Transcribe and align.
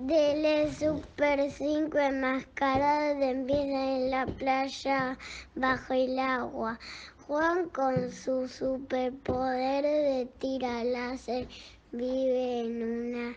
Dele 0.00 0.72
Super 0.72 1.50
5 1.50 1.98
enmascaradas 1.98 3.20
empieza 3.20 3.96
en 3.96 4.10
la 4.12 4.26
playa 4.26 5.18
bajo 5.56 5.92
el 5.92 6.16
agua. 6.20 6.78
Juan 7.26 7.68
con 7.70 8.12
su 8.12 8.46
superpoder 8.46 9.82
de 9.82 10.28
tira 10.38 10.84
láser 10.84 11.48
vive 11.90 12.60
en 12.60 12.82
una 12.84 13.36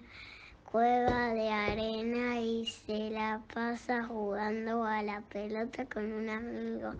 cueva 0.71 1.33
de 1.33 1.49
arena 1.49 2.39
y 2.39 2.67
se 2.67 3.09
la 3.09 3.41
pasa 3.51 4.03
jugando 4.03 4.83
a 4.83 5.01
la 5.01 5.21
pelota 5.21 5.85
con 5.85 6.13
un 6.13 6.29
amigo. 6.29 6.91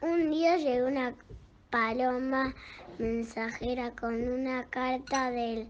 Un 0.00 0.30
día 0.30 0.56
llegó 0.56 0.86
una 0.86 1.14
paloma 1.68 2.54
mensajera 2.98 3.90
con 3.90 4.14
una 4.14 4.64
carta 4.70 5.30
del 5.30 5.68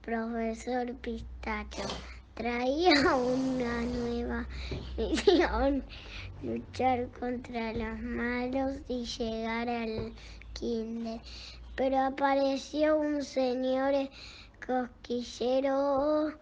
profesor 0.00 0.94
Pistacho. 0.94 1.82
Traía 2.34 2.90
una 3.16 3.82
nueva 3.82 4.48
misión, 4.96 5.84
luchar 6.42 7.08
contra 7.18 7.72
los 7.72 8.00
malos 8.00 8.78
y 8.88 9.04
llegar 9.04 9.68
al 9.68 10.12
kinder. 10.52 11.20
Pero 11.76 11.98
apareció 11.98 12.98
un 12.98 13.22
señor 13.22 14.08
cosquillero 14.66 16.32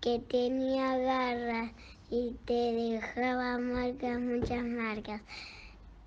que 0.00 0.18
tenía 0.20 0.96
garras 0.98 1.72
y 2.10 2.32
te 2.46 2.72
dejaba 2.72 3.58
marcas, 3.58 4.20
muchas 4.20 4.64
marcas. 4.64 5.20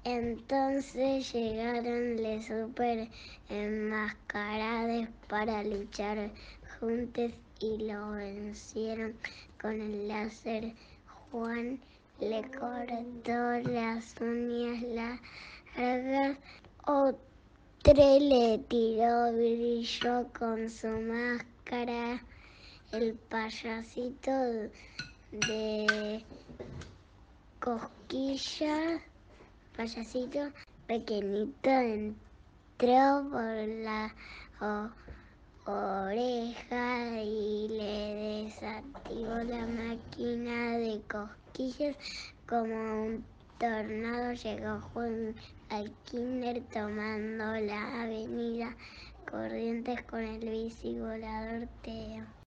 Entonces 0.03 1.31
llegaron 1.31 2.23
los 2.23 2.45
super 2.45 3.07
enmascarados 3.49 5.07
para 5.27 5.63
luchar 5.63 6.31
juntos 6.79 7.31
y 7.59 7.77
lo 7.77 8.09
vencieron 8.13 9.15
con 9.61 9.79
el 9.79 10.07
láser. 10.07 10.73
Juan 11.29 11.79
le 12.19 12.41
cortó 12.49 13.69
las 13.69 14.15
uñas 14.19 14.81
largas, 14.81 16.37
otro 16.87 17.21
le 18.19 18.57
tiró 18.69 19.31
brillo 19.33 20.27
con 20.37 20.67
su 20.67 20.87
máscara, 20.87 22.25
el 22.91 23.13
payasito 23.29 24.31
de 25.31 26.25
cosquillas 27.59 29.10
payasito 29.75 30.51
pequeñito 30.87 31.69
entró 31.69 33.29
por 33.31 33.67
la 33.85 34.13
oreja 35.65 37.21
y 37.21 37.67
le 37.69 38.43
desactivó 38.45 39.35
la 39.43 39.65
máquina 39.67 40.77
de 40.77 41.01
cosquillas 41.09 41.95
como 42.47 43.05
un 43.05 43.25
tornado 43.59 44.33
llegó 44.33 44.81
Juan 44.81 45.35
al 45.69 45.91
kinder 46.05 46.63
tomando 46.73 47.45
la 47.61 48.03
avenida 48.03 48.75
Corrientes 49.29 50.01
con 50.03 50.21
el 50.21 50.49
bici 50.49 50.99
volador 50.99 51.67
Teo. 51.83 52.40